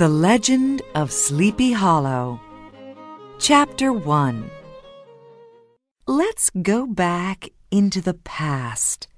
[0.00, 2.40] The Legend of Sleepy Hollow.
[3.38, 4.50] Chapter 1
[6.06, 9.08] Let's go back into the past,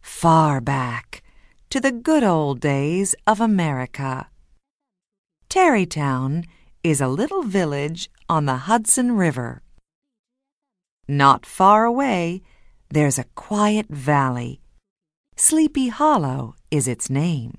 [0.00, 1.22] far back,
[1.68, 4.30] to the good old days of America.
[5.50, 6.44] Tarrytown
[6.82, 9.60] is a little village on the Hudson River.
[11.06, 12.40] Not far away,
[12.88, 14.62] there's a quiet valley.
[15.36, 17.58] Sleepy Hollow is its name.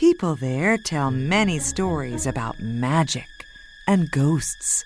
[0.00, 3.28] People there tell many stories about magic
[3.86, 4.82] and ghosts.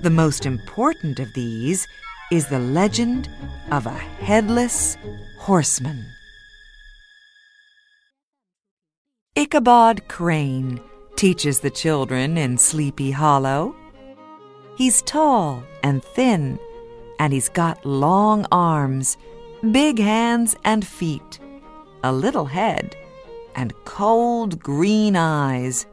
[0.00, 1.86] The most important of these
[2.32, 3.28] is the legend
[3.70, 4.96] of a headless
[5.38, 6.02] horseman.
[9.36, 10.80] Ichabod Crane
[11.16, 13.76] teaches the children in Sleepy Hollow.
[14.78, 16.58] He's tall and thin,
[17.20, 19.18] and he's got long arms,
[19.72, 21.38] big hands and feet,
[22.02, 22.96] a little head,
[23.56, 25.86] and cold green eyes.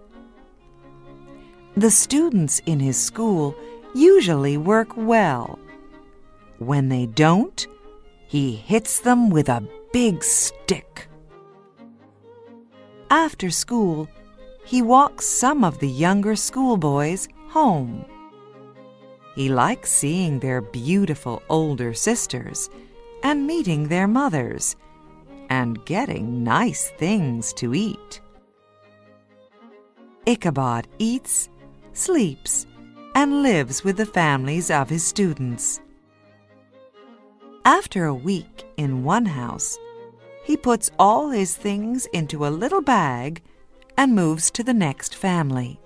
[1.76, 3.56] The students in his school
[3.94, 5.60] usually work well.
[6.60, 7.66] When they don't,
[8.28, 11.08] he hits them with a big stick.
[13.10, 14.08] After school,
[14.66, 18.06] he walks some of the younger schoolboys home.
[19.36, 22.70] He likes seeing their beautiful older sisters
[23.24, 24.76] and meeting their mothers
[25.52, 28.22] and getting nice things to eat.
[30.26, 31.50] Ichabod eats,
[31.92, 32.66] sleeps,
[33.16, 35.82] and lives with the families of his students.
[37.66, 39.78] After a week in one house,
[40.46, 43.42] he puts all his things into a little bag
[43.98, 45.82] and moves to the next family.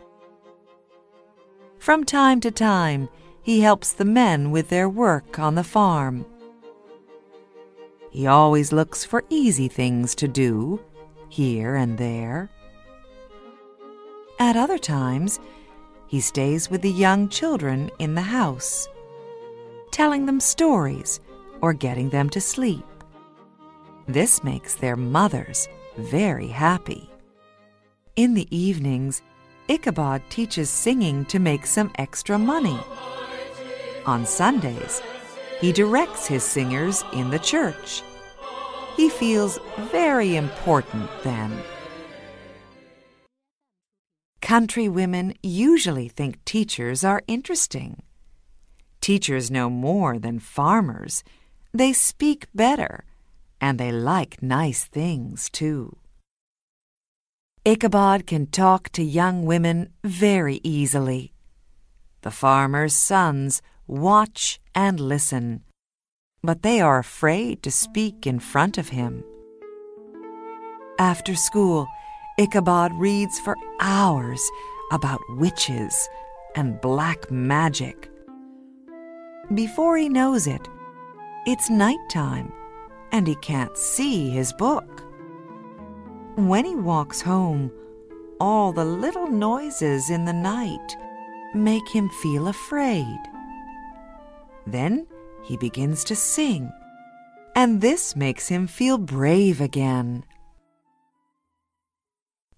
[1.79, 3.09] From time to time,
[3.41, 6.23] he helps the men with their work on the farm
[8.15, 10.79] he always looks for easy things to do,
[11.27, 12.49] here and there.
[14.39, 15.41] At other times,
[16.07, 18.87] he stays with the young children in the house,
[19.91, 21.19] telling them stories
[21.59, 22.85] or getting them to sleep.
[24.07, 25.67] This makes their mothers
[25.97, 27.09] very happy.
[28.15, 29.23] In the evenings,
[29.67, 32.79] Ichabod teaches singing to make some extra money.
[34.05, 35.01] On Sundays,
[35.61, 38.03] he directs his singers in the church.
[38.95, 39.59] He feels
[39.91, 41.61] very important then.
[44.41, 48.03] Country women usually think teachers are interesting.
[49.01, 51.23] Teachers know more than farmers.
[51.73, 53.05] They speak better,
[53.59, 55.97] and they like nice things too.
[57.65, 61.33] Ichabod can talk to young women very easily.
[62.21, 65.61] The farmers' sons watch and listen,
[66.43, 69.23] but they are afraid to speak in front of him.
[70.99, 71.87] After school,
[72.37, 74.41] Ichabod reads for hours
[74.91, 76.07] about witches
[76.55, 78.09] and black magic.
[79.53, 80.67] Before he knows it,
[81.45, 82.51] it's nighttime
[83.11, 85.03] and he can't see his book.
[86.35, 87.71] When he walks home,
[88.39, 90.97] all the little noises in the night
[91.53, 93.17] make him feel afraid.
[94.65, 95.07] Then
[95.43, 96.71] he begins to sing,
[97.55, 100.25] and this makes him feel brave again.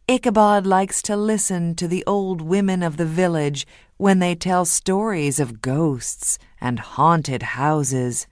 [0.07, 5.37] Ichabod likes to listen to the old women of the village when they tell stories
[5.37, 8.25] of ghosts and haunted houses.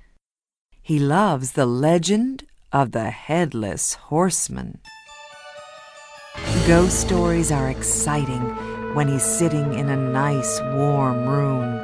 [0.82, 4.80] He loves the legend of the Headless Horseman.
[6.66, 8.42] Ghost stories are exciting
[8.96, 11.75] when he's sitting in a nice warm room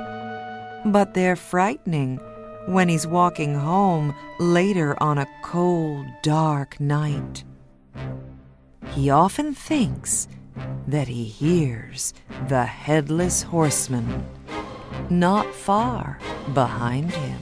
[0.85, 2.17] but they're frightening
[2.67, 7.43] when he's walking home later on a cold, dark night.
[8.91, 10.27] He often thinks
[10.87, 12.13] that he hears
[12.47, 14.25] the headless horseman
[15.09, 16.19] not far
[16.53, 17.39] behind him.